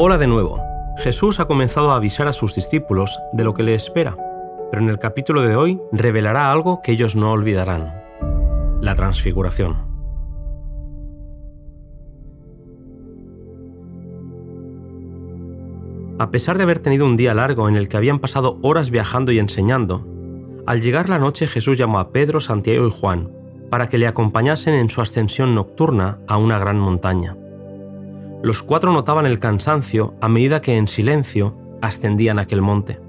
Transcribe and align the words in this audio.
Hola 0.00 0.16
de 0.16 0.28
nuevo. 0.28 0.62
Jesús 0.98 1.40
ha 1.40 1.46
comenzado 1.46 1.90
a 1.90 1.96
avisar 1.96 2.28
a 2.28 2.32
sus 2.32 2.54
discípulos 2.54 3.18
de 3.32 3.42
lo 3.42 3.52
que 3.52 3.64
le 3.64 3.74
espera, 3.74 4.16
pero 4.70 4.80
en 4.80 4.90
el 4.90 5.00
capítulo 5.00 5.42
de 5.42 5.56
hoy 5.56 5.80
revelará 5.90 6.52
algo 6.52 6.82
que 6.82 6.92
ellos 6.92 7.16
no 7.16 7.32
olvidarán, 7.32 8.00
la 8.80 8.94
transfiguración. 8.94 9.74
A 16.20 16.30
pesar 16.30 16.58
de 16.58 16.62
haber 16.62 16.78
tenido 16.78 17.04
un 17.04 17.16
día 17.16 17.34
largo 17.34 17.68
en 17.68 17.74
el 17.74 17.88
que 17.88 17.96
habían 17.96 18.20
pasado 18.20 18.60
horas 18.62 18.90
viajando 18.90 19.32
y 19.32 19.40
enseñando, 19.40 20.06
al 20.64 20.80
llegar 20.80 21.08
la 21.08 21.18
noche 21.18 21.48
Jesús 21.48 21.76
llamó 21.76 21.98
a 21.98 22.12
Pedro, 22.12 22.40
Santiago 22.40 22.86
y 22.86 22.92
Juan 22.92 23.32
para 23.68 23.88
que 23.88 23.98
le 23.98 24.06
acompañasen 24.06 24.74
en 24.74 24.90
su 24.90 25.00
ascensión 25.00 25.56
nocturna 25.56 26.20
a 26.28 26.36
una 26.38 26.56
gran 26.60 26.78
montaña. 26.78 27.36
Los 28.42 28.62
cuatro 28.62 28.92
notaban 28.92 29.26
el 29.26 29.40
cansancio 29.40 30.14
a 30.20 30.28
medida 30.28 30.62
que 30.62 30.76
en 30.76 30.86
silencio 30.86 31.56
ascendían 31.82 32.38
aquel 32.38 32.62
monte. 32.62 33.00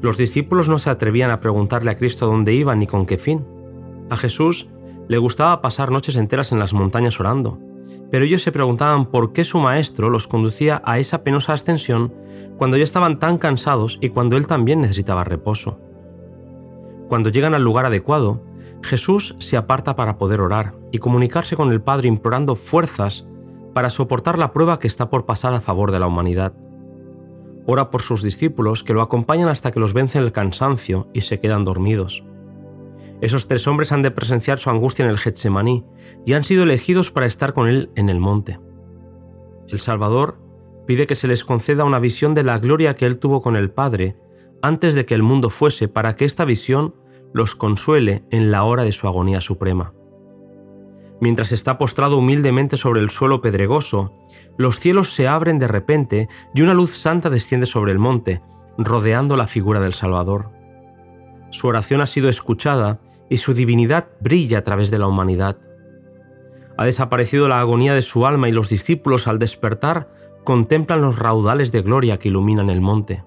Los 0.00 0.16
discípulos 0.16 0.68
no 0.68 0.78
se 0.78 0.88
atrevían 0.88 1.30
a 1.30 1.40
preguntarle 1.40 1.90
a 1.90 1.96
Cristo 1.96 2.26
dónde 2.26 2.54
iban 2.54 2.78
ni 2.78 2.86
con 2.86 3.06
qué 3.06 3.18
fin. 3.18 3.44
A 4.08 4.16
Jesús 4.16 4.68
le 5.08 5.18
gustaba 5.18 5.60
pasar 5.60 5.90
noches 5.90 6.16
enteras 6.16 6.52
en 6.52 6.60
las 6.60 6.72
montañas 6.72 7.18
orando, 7.18 7.58
pero 8.10 8.24
ellos 8.24 8.42
se 8.42 8.52
preguntaban 8.52 9.06
por 9.06 9.32
qué 9.32 9.44
su 9.44 9.58
maestro 9.58 10.10
los 10.10 10.28
conducía 10.28 10.80
a 10.84 10.98
esa 10.98 11.24
penosa 11.24 11.52
ascensión 11.52 12.14
cuando 12.56 12.76
ya 12.76 12.84
estaban 12.84 13.18
tan 13.18 13.36
cansados 13.36 13.98
y 14.00 14.10
cuando 14.10 14.36
él 14.36 14.46
también 14.46 14.80
necesitaba 14.80 15.24
reposo. 15.24 15.78
Cuando 17.08 17.30
llegan 17.30 17.54
al 17.54 17.64
lugar 17.64 17.86
adecuado, 17.86 18.42
Jesús 18.82 19.34
se 19.38 19.56
aparta 19.56 19.96
para 19.96 20.18
poder 20.18 20.40
orar 20.40 20.74
y 20.92 20.98
comunicarse 20.98 21.56
con 21.56 21.72
el 21.72 21.80
Padre 21.80 22.08
implorando 22.08 22.54
fuerzas 22.54 23.26
para 23.74 23.90
soportar 23.90 24.38
la 24.38 24.52
prueba 24.52 24.78
que 24.78 24.86
está 24.86 25.10
por 25.10 25.26
pasar 25.26 25.54
a 25.54 25.60
favor 25.60 25.92
de 25.92 26.00
la 26.00 26.06
humanidad. 26.06 26.52
Ora 27.66 27.90
por 27.90 28.02
sus 28.02 28.22
discípulos 28.22 28.82
que 28.82 28.94
lo 28.94 29.02
acompañan 29.02 29.48
hasta 29.48 29.70
que 29.70 29.80
los 29.80 29.92
vence 29.92 30.18
el 30.18 30.32
cansancio 30.32 31.08
y 31.12 31.20
se 31.20 31.38
quedan 31.40 31.64
dormidos. 31.64 32.24
Esos 33.20 33.48
tres 33.48 33.66
hombres 33.66 33.92
han 33.92 34.02
de 34.02 34.10
presenciar 34.10 34.58
su 34.58 34.70
angustia 34.70 35.04
en 35.04 35.10
el 35.10 35.18
Getsemaní 35.18 35.84
y 36.24 36.32
han 36.32 36.42
sido 36.42 36.62
elegidos 36.62 37.10
para 37.10 37.26
estar 37.26 37.52
con 37.52 37.68
él 37.68 37.90
en 37.94 38.08
el 38.08 38.18
monte. 38.18 38.58
El 39.68 39.78
Salvador 39.78 40.38
pide 40.86 41.06
que 41.06 41.14
se 41.14 41.28
les 41.28 41.44
conceda 41.44 41.84
una 41.84 42.00
visión 42.00 42.34
de 42.34 42.42
la 42.42 42.58
gloria 42.58 42.96
que 42.96 43.06
él 43.06 43.18
tuvo 43.18 43.42
con 43.42 43.56
el 43.56 43.70
Padre 43.70 44.16
antes 44.62 44.94
de 44.94 45.06
que 45.06 45.14
el 45.14 45.22
mundo 45.22 45.50
fuese 45.50 45.86
para 45.88 46.16
que 46.16 46.24
esta 46.24 46.44
visión 46.44 46.94
los 47.32 47.54
consuele 47.54 48.24
en 48.30 48.50
la 48.50 48.64
hora 48.64 48.82
de 48.82 48.92
su 48.92 49.06
agonía 49.06 49.40
suprema. 49.40 49.94
Mientras 51.20 51.52
está 51.52 51.76
postrado 51.76 52.16
humildemente 52.16 52.76
sobre 52.76 53.00
el 53.00 53.10
suelo 53.10 53.42
pedregoso, 53.42 54.14
los 54.56 54.80
cielos 54.80 55.12
se 55.12 55.28
abren 55.28 55.58
de 55.58 55.68
repente 55.68 56.28
y 56.54 56.62
una 56.62 56.74
luz 56.74 56.90
santa 56.90 57.28
desciende 57.28 57.66
sobre 57.66 57.92
el 57.92 57.98
monte, 57.98 58.42
rodeando 58.78 59.36
la 59.36 59.46
figura 59.46 59.80
del 59.80 59.92
Salvador. 59.92 60.50
Su 61.50 61.66
oración 61.66 62.00
ha 62.00 62.06
sido 62.06 62.28
escuchada 62.28 63.00
y 63.28 63.36
su 63.36 63.52
divinidad 63.52 64.08
brilla 64.20 64.58
a 64.58 64.64
través 64.64 64.90
de 64.90 64.98
la 64.98 65.08
humanidad. 65.08 65.58
Ha 66.78 66.84
desaparecido 66.86 67.48
la 67.48 67.60
agonía 67.60 67.94
de 67.94 68.02
su 68.02 68.26
alma 68.26 68.48
y 68.48 68.52
los 68.52 68.70
discípulos 68.70 69.26
al 69.26 69.38
despertar 69.38 70.12
contemplan 70.44 71.02
los 71.02 71.18
raudales 71.18 71.70
de 71.72 71.82
gloria 71.82 72.18
que 72.18 72.28
iluminan 72.28 72.70
el 72.70 72.80
monte. 72.80 73.24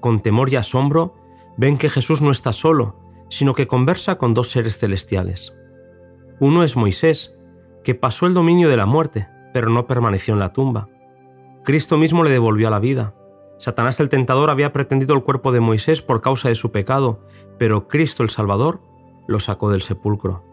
Con 0.00 0.20
temor 0.20 0.52
y 0.52 0.56
asombro 0.56 1.16
ven 1.56 1.76
que 1.76 1.90
Jesús 1.90 2.22
no 2.22 2.30
está 2.30 2.52
solo, 2.52 2.96
sino 3.30 3.54
que 3.54 3.66
conversa 3.66 4.16
con 4.16 4.34
dos 4.34 4.50
seres 4.50 4.78
celestiales. 4.78 5.54
Uno 6.40 6.62
es 6.62 6.76
Moisés, 6.76 7.34
que 7.82 7.94
pasó 7.94 8.26
el 8.26 8.34
dominio 8.34 8.68
de 8.68 8.76
la 8.76 8.86
muerte, 8.86 9.28
pero 9.52 9.70
no 9.70 9.86
permaneció 9.86 10.34
en 10.34 10.40
la 10.40 10.52
tumba. 10.52 10.88
Cristo 11.64 11.96
mismo 11.96 12.24
le 12.24 12.30
devolvió 12.30 12.70
la 12.70 12.80
vida. 12.80 13.14
Satanás 13.58 14.00
el 14.00 14.08
tentador 14.08 14.50
había 14.50 14.72
pretendido 14.72 15.14
el 15.14 15.22
cuerpo 15.22 15.52
de 15.52 15.60
Moisés 15.60 16.02
por 16.02 16.20
causa 16.20 16.48
de 16.48 16.56
su 16.56 16.72
pecado, 16.72 17.20
pero 17.58 17.88
Cristo 17.88 18.22
el 18.22 18.30
Salvador 18.30 18.80
lo 19.28 19.38
sacó 19.38 19.70
del 19.70 19.82
sepulcro. 19.82 20.44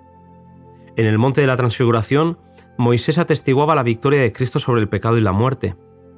En 0.95 1.05
el 1.05 1.17
monte 1.17 1.41
de 1.41 1.47
la 1.47 1.57
transfiguración, 1.57 2.37
Moisés 2.77 3.17
atestiguaba 3.17 3.75
la 3.75 3.83
victoria 3.83 4.21
de 4.21 4.31
Cristo 4.31 4.59
sobre 4.59 4.81
el 4.81 4.89
pecado 4.89 5.17
y 5.17 5.21
la 5.21 5.31
muerte. 5.31 5.75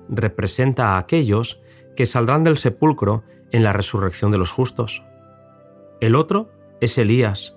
Representa 0.10 0.94
a 0.94 0.98
aquellos 0.98 1.62
que 1.96 2.06
saldrán 2.06 2.44
del 2.44 2.58
sepulcro 2.58 3.24
en 3.52 3.64
la 3.64 3.74
resurrección 3.74 4.32
de 4.32 4.38
los 4.38 4.52
justos. 4.52 5.04
El 6.02 6.16
otro 6.16 6.52
es 6.82 6.98
Elías, 6.98 7.56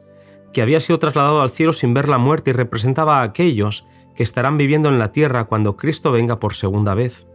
que 0.57 0.63
había 0.63 0.81
sido 0.81 0.99
trasladado 0.99 1.43
al 1.43 1.51
cielo 1.51 1.75
sin 1.75 1.93
ver 1.93 2.09
la 2.09 2.17
muerte 2.17 2.49
y 2.49 2.55
representaba 2.55 3.19
a 3.19 3.25
aquellos 3.25 3.85
que 4.15 4.23
estarán 4.23 4.57
viviendo 4.57 4.89
en 4.89 4.99
la 4.99 5.13
tierra 5.13 5.45
cuando 5.45 5.77
Cristo 5.77 6.13
venga 6.13 6.41
por 6.41 6.55
segunda 6.55 6.95
vez, 6.95 7.29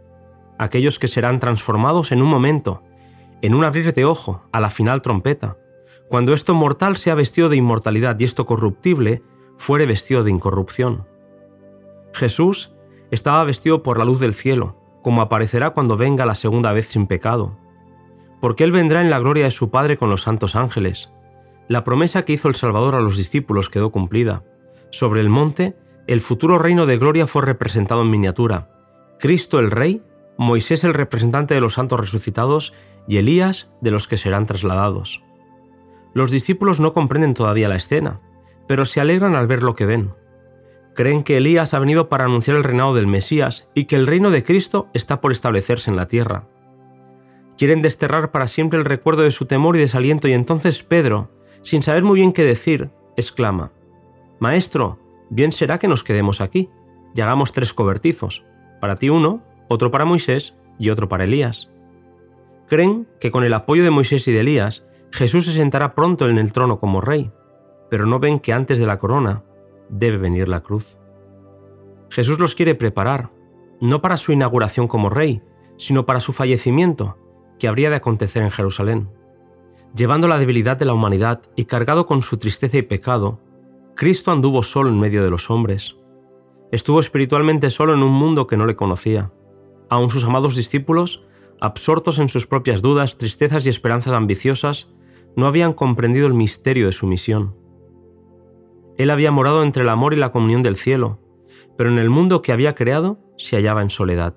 aquellos 0.58 0.98
que 0.98 1.06
serán 1.06 1.38
transformados 1.38 2.10
en 2.10 2.20
un 2.20 2.28
momento, 2.28 2.82
en 3.40 3.54
un 3.54 3.62
abrir 3.62 3.94
de 3.94 4.04
ojo, 4.04 4.42
a 4.50 4.58
la 4.58 4.70
final 4.70 5.02
trompeta, 5.02 5.56
cuando 6.08 6.34
esto 6.34 6.52
mortal 6.52 6.96
sea 6.96 7.14
vestido 7.14 7.48
de 7.48 7.54
inmortalidad 7.54 8.18
y 8.18 8.24
esto 8.24 8.44
corruptible 8.44 9.22
fuere 9.56 9.86
vestido 9.86 10.24
de 10.24 10.32
incorrupción. 10.32 11.06
Jesús 12.12 12.74
estaba 13.12 13.44
vestido 13.44 13.84
por 13.84 13.98
la 13.98 14.04
luz 14.04 14.18
del 14.18 14.34
cielo, 14.34 14.74
como 15.00 15.22
aparecerá 15.22 15.70
cuando 15.70 15.96
venga 15.96 16.26
la 16.26 16.34
segunda 16.34 16.72
vez 16.72 16.88
sin 16.88 17.06
pecado, 17.06 17.56
porque 18.40 18.64
Él 18.64 18.72
vendrá 18.72 19.00
en 19.00 19.10
la 19.10 19.20
gloria 19.20 19.44
de 19.44 19.52
su 19.52 19.70
Padre 19.70 19.96
con 19.96 20.10
los 20.10 20.22
santos 20.22 20.56
ángeles. 20.56 21.12
La 21.68 21.84
promesa 21.84 22.24
que 22.24 22.32
hizo 22.32 22.48
el 22.48 22.54
Salvador 22.54 22.94
a 22.94 23.00
los 23.00 23.16
discípulos 23.16 23.70
quedó 23.70 23.90
cumplida. 23.90 24.42
Sobre 24.90 25.20
el 25.20 25.28
monte, 25.28 25.76
el 26.06 26.20
futuro 26.20 26.58
reino 26.58 26.86
de 26.86 26.98
gloria 26.98 27.26
fue 27.26 27.42
representado 27.42 28.02
en 28.02 28.10
miniatura. 28.10 28.68
Cristo 29.18 29.58
el 29.58 29.70
Rey, 29.70 30.02
Moisés 30.36 30.84
el 30.84 30.94
representante 30.94 31.54
de 31.54 31.60
los 31.60 31.74
santos 31.74 32.00
resucitados 32.00 32.72
y 33.06 33.18
Elías 33.18 33.70
de 33.80 33.90
los 33.90 34.08
que 34.08 34.16
serán 34.16 34.46
trasladados. 34.46 35.22
Los 36.14 36.30
discípulos 36.30 36.80
no 36.80 36.92
comprenden 36.92 37.34
todavía 37.34 37.68
la 37.68 37.76
escena, 37.76 38.20
pero 38.66 38.84
se 38.84 39.00
alegran 39.00 39.34
al 39.34 39.46
ver 39.46 39.62
lo 39.62 39.74
que 39.74 39.86
ven. 39.86 40.12
Creen 40.94 41.22
que 41.22 41.38
Elías 41.38 41.72
ha 41.72 41.78
venido 41.78 42.08
para 42.08 42.24
anunciar 42.24 42.56
el 42.56 42.64
reinado 42.64 42.94
del 42.94 43.06
Mesías 43.06 43.70
y 43.74 43.86
que 43.86 43.96
el 43.96 44.06
reino 44.06 44.30
de 44.30 44.42
Cristo 44.42 44.88
está 44.92 45.20
por 45.20 45.32
establecerse 45.32 45.90
en 45.90 45.96
la 45.96 46.08
tierra. 46.08 46.48
Quieren 47.56 47.80
desterrar 47.80 48.30
para 48.30 48.48
siempre 48.48 48.78
el 48.78 48.84
recuerdo 48.84 49.22
de 49.22 49.30
su 49.30 49.46
temor 49.46 49.76
y 49.76 49.80
desaliento 49.80 50.28
y 50.28 50.32
entonces 50.32 50.82
Pedro, 50.82 51.30
sin 51.62 51.82
saber 51.82 52.02
muy 52.02 52.20
bien 52.20 52.32
qué 52.32 52.44
decir, 52.44 52.90
exclama, 53.16 53.72
Maestro, 54.38 54.98
bien 55.30 55.52
será 55.52 55.78
que 55.78 55.88
nos 55.88 56.04
quedemos 56.04 56.40
aquí 56.40 56.68
y 57.14 57.20
hagamos 57.20 57.52
tres 57.52 57.72
cobertizos, 57.72 58.44
para 58.80 58.96
ti 58.96 59.08
uno, 59.08 59.42
otro 59.68 59.90
para 59.90 60.04
Moisés 60.04 60.56
y 60.78 60.90
otro 60.90 61.08
para 61.08 61.24
Elías. 61.24 61.70
Creen 62.66 63.06
que 63.20 63.30
con 63.30 63.44
el 63.44 63.54
apoyo 63.54 63.84
de 63.84 63.90
Moisés 63.90 64.26
y 64.28 64.32
de 64.32 64.40
Elías, 64.40 64.86
Jesús 65.12 65.46
se 65.46 65.52
sentará 65.52 65.94
pronto 65.94 66.28
en 66.28 66.38
el 66.38 66.52
trono 66.52 66.80
como 66.80 67.00
rey, 67.00 67.30
pero 67.90 68.06
no 68.06 68.18
ven 68.18 68.40
que 68.40 68.52
antes 68.52 68.78
de 68.78 68.86
la 68.86 68.98
corona 68.98 69.44
debe 69.88 70.16
venir 70.16 70.48
la 70.48 70.62
cruz. 70.62 70.98
Jesús 72.10 72.38
los 72.38 72.54
quiere 72.54 72.74
preparar, 72.74 73.30
no 73.80 74.00
para 74.00 74.16
su 74.16 74.32
inauguración 74.32 74.88
como 74.88 75.10
rey, 75.10 75.42
sino 75.76 76.06
para 76.06 76.20
su 76.20 76.32
fallecimiento, 76.32 77.18
que 77.58 77.68
habría 77.68 77.90
de 77.90 77.96
acontecer 77.96 78.42
en 78.42 78.50
Jerusalén. 78.50 79.08
Llevando 79.94 80.26
la 80.26 80.38
debilidad 80.38 80.78
de 80.78 80.86
la 80.86 80.94
humanidad 80.94 81.42
y 81.54 81.66
cargado 81.66 82.06
con 82.06 82.22
su 82.22 82.38
tristeza 82.38 82.78
y 82.78 82.82
pecado, 82.82 83.40
Cristo 83.94 84.32
anduvo 84.32 84.62
solo 84.62 84.88
en 84.88 84.98
medio 84.98 85.22
de 85.22 85.28
los 85.28 85.50
hombres. 85.50 85.96
Estuvo 86.70 86.98
espiritualmente 86.98 87.68
solo 87.70 87.92
en 87.92 88.02
un 88.02 88.12
mundo 88.12 88.46
que 88.46 88.56
no 88.56 88.64
le 88.64 88.74
conocía. 88.74 89.30
Aun 89.90 90.10
sus 90.10 90.24
amados 90.24 90.56
discípulos, 90.56 91.24
absortos 91.60 92.18
en 92.18 92.30
sus 92.30 92.46
propias 92.46 92.80
dudas, 92.80 93.18
tristezas 93.18 93.66
y 93.66 93.68
esperanzas 93.68 94.14
ambiciosas, 94.14 94.88
no 95.36 95.46
habían 95.46 95.74
comprendido 95.74 96.26
el 96.26 96.34
misterio 96.34 96.86
de 96.86 96.92
su 96.92 97.06
misión. 97.06 97.54
Él 98.96 99.10
había 99.10 99.30
morado 99.30 99.62
entre 99.62 99.82
el 99.82 99.90
amor 99.90 100.14
y 100.14 100.16
la 100.16 100.32
comunión 100.32 100.62
del 100.62 100.76
cielo, 100.76 101.18
pero 101.76 101.90
en 101.90 101.98
el 101.98 102.08
mundo 102.08 102.40
que 102.40 102.52
había 102.52 102.74
creado 102.74 103.18
se 103.36 103.56
hallaba 103.56 103.82
en 103.82 103.90
soledad 103.90 104.36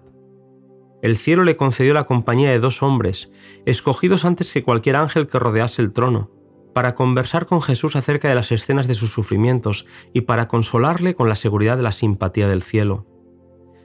el 1.01 1.17
cielo 1.17 1.43
le 1.43 1.57
concedió 1.57 1.93
la 1.93 2.05
compañía 2.05 2.51
de 2.51 2.59
dos 2.59 2.81
hombres, 2.81 3.31
escogidos 3.65 4.25
antes 4.25 4.51
que 4.51 4.63
cualquier 4.63 4.95
ángel 4.95 5.27
que 5.27 5.39
rodease 5.39 5.81
el 5.81 5.93
trono, 5.93 6.31
para 6.73 6.95
conversar 6.95 7.45
con 7.45 7.61
Jesús 7.61 7.95
acerca 7.95 8.27
de 8.27 8.35
las 8.35 8.51
escenas 8.51 8.87
de 8.87 8.95
sus 8.95 9.11
sufrimientos 9.11 9.85
y 10.13 10.21
para 10.21 10.47
consolarle 10.47 11.15
con 11.15 11.29
la 11.29 11.35
seguridad 11.35 11.77
de 11.77 11.83
la 11.83 11.91
simpatía 11.91 12.47
del 12.47 12.61
cielo. 12.61 13.05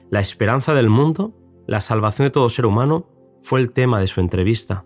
La 0.09 0.19
esperanza 0.19 0.73
del 0.73 0.89
mundo, 0.89 1.33
la 1.67 1.79
salvación 1.79 2.25
de 2.25 2.31
todo 2.31 2.49
ser 2.49 2.65
humano, 2.65 3.07
fue 3.41 3.59
el 3.59 3.71
tema 3.71 3.99
de 3.99 4.07
su 4.07 4.19
entrevista. 4.19 4.85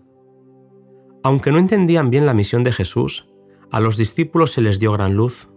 Aunque 1.24 1.50
no 1.50 1.58
entendían 1.58 2.10
bien 2.10 2.26
la 2.26 2.34
misión 2.34 2.62
de 2.62 2.72
Jesús, 2.72 3.26
a 3.72 3.80
los 3.80 3.96
discípulos 3.96 4.52
se 4.52 4.60
les 4.60 4.78
dio 4.78 4.92
gran 4.92 5.14
luz. 5.14 5.48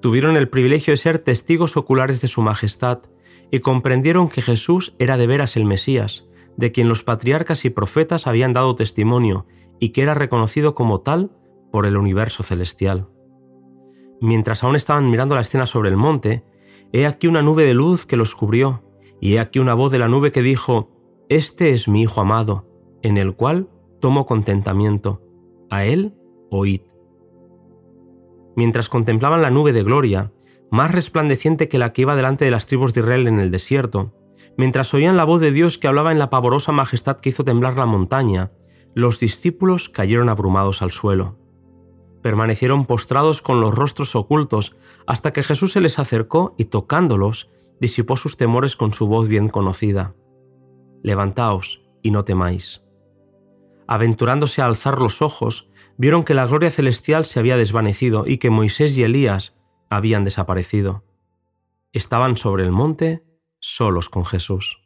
Tuvieron 0.00 0.36
el 0.36 0.48
privilegio 0.48 0.92
de 0.92 0.98
ser 0.98 1.18
testigos 1.20 1.76
oculares 1.76 2.20
de 2.20 2.28
su 2.28 2.42
majestad 2.42 3.02
y 3.52 3.60
comprendieron 3.60 4.28
que 4.28 4.42
Jesús 4.42 4.96
era 4.98 5.16
de 5.16 5.28
veras 5.28 5.56
el 5.56 5.66
Mesías, 5.66 6.26
de 6.56 6.72
quien 6.72 6.88
los 6.88 7.04
patriarcas 7.04 7.64
y 7.64 7.70
profetas 7.70 8.26
habían 8.26 8.54
dado 8.54 8.74
testimonio 8.74 9.46
y 9.78 9.90
que 9.90 10.02
era 10.02 10.14
reconocido 10.14 10.74
como 10.74 11.02
tal 11.02 11.30
por 11.70 11.86
el 11.86 11.96
universo 11.96 12.42
celestial. 12.42 13.08
Mientras 14.20 14.64
aún 14.64 14.74
estaban 14.74 15.10
mirando 15.10 15.34
la 15.34 15.42
escena 15.42 15.66
sobre 15.66 15.90
el 15.90 15.96
monte, 15.96 16.44
he 16.92 17.06
aquí 17.06 17.26
una 17.26 17.42
nube 17.42 17.64
de 17.64 17.74
luz 17.74 18.06
que 18.06 18.16
los 18.16 18.34
cubrió, 18.34 18.82
Y 19.20 19.34
he 19.34 19.38
aquí 19.38 19.60
una 19.60 19.74
voz 19.74 19.92
de 19.92 20.00
la 20.00 20.08
nube 20.08 20.32
que 20.32 20.42
dijo, 20.42 20.90
Este 21.28 21.70
es 21.70 21.86
mi 21.86 22.02
Hijo 22.02 22.20
amado, 22.20 22.66
en 23.02 23.18
el 23.18 23.36
cual 23.36 23.68
tomo 24.00 24.26
contentamiento. 24.26 25.22
A 25.70 25.84
él 25.84 26.14
oíd. 26.50 26.80
Mientras 28.56 28.88
contemplaban 28.88 29.42
la 29.42 29.50
nube 29.50 29.72
de 29.72 29.84
gloria, 29.84 30.32
más 30.72 30.90
resplandeciente 30.90 31.68
que 31.68 31.78
la 31.78 31.92
que 31.92 32.00
iba 32.00 32.16
delante 32.16 32.46
de 32.46 32.50
las 32.50 32.64
tribus 32.64 32.94
de 32.94 33.00
Israel 33.00 33.28
en 33.28 33.38
el 33.38 33.50
desierto, 33.50 34.14
mientras 34.56 34.94
oían 34.94 35.18
la 35.18 35.24
voz 35.24 35.42
de 35.42 35.52
Dios 35.52 35.76
que 35.76 35.86
hablaba 35.86 36.12
en 36.12 36.18
la 36.18 36.30
pavorosa 36.30 36.72
majestad 36.72 37.18
que 37.18 37.28
hizo 37.28 37.44
temblar 37.44 37.76
la 37.76 37.84
montaña, 37.84 38.52
los 38.94 39.20
discípulos 39.20 39.90
cayeron 39.90 40.30
abrumados 40.30 40.80
al 40.80 40.90
suelo. 40.90 41.36
Permanecieron 42.22 42.86
postrados 42.86 43.42
con 43.42 43.60
los 43.60 43.74
rostros 43.74 44.16
ocultos 44.16 44.74
hasta 45.06 45.34
que 45.34 45.42
Jesús 45.42 45.72
se 45.72 45.82
les 45.82 45.98
acercó 45.98 46.54
y 46.56 46.64
tocándolos, 46.64 47.50
disipó 47.78 48.16
sus 48.16 48.38
temores 48.38 48.74
con 48.74 48.94
su 48.94 49.06
voz 49.06 49.28
bien 49.28 49.50
conocida. 49.50 50.14
Levantaos 51.02 51.82
y 52.00 52.12
no 52.12 52.24
temáis. 52.24 52.82
Aventurándose 53.86 54.62
a 54.62 54.66
alzar 54.66 54.98
los 55.02 55.20
ojos, 55.20 55.70
vieron 55.98 56.24
que 56.24 56.32
la 56.32 56.46
gloria 56.46 56.70
celestial 56.70 57.26
se 57.26 57.40
había 57.40 57.58
desvanecido 57.58 58.24
y 58.26 58.38
que 58.38 58.48
Moisés 58.48 58.96
y 58.96 59.02
Elías 59.02 59.54
habían 59.92 60.24
desaparecido. 60.24 61.04
Estaban 61.92 62.38
sobre 62.38 62.64
el 62.64 62.72
monte 62.72 63.22
solos 63.58 64.08
con 64.08 64.24
Jesús. 64.24 64.78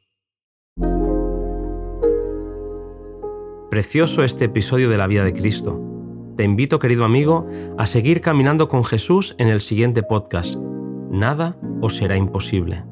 Precioso 3.70 4.25
este 4.25 4.47
episodio 4.47 4.91
de 4.91 4.99
la 4.99 5.06
vida 5.06 5.23
de 5.23 5.32
Cristo. 5.32 5.81
Te 6.37 6.43
invito, 6.43 6.81
querido 6.81 7.05
amigo, 7.05 7.49
a 7.79 7.87
seguir 7.87 8.20
caminando 8.20 8.69
con 8.69 8.85
Jesús 8.85 9.37
en 9.38 9.49
el 9.49 9.61
siguiente 9.61 10.03
podcast. 10.03 10.56
Nada 11.11 11.56
os 11.81 11.97
será 11.97 12.17
imposible. 12.17 12.85